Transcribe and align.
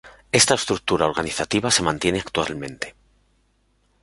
Esta 0.31 0.55
estructura 0.55 1.05
organizativa 1.05 1.69
se 1.69 1.83
mantiene 1.83 2.17
actualmente. 2.19 2.95